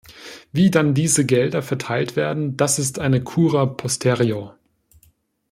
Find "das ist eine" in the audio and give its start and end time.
2.57-3.23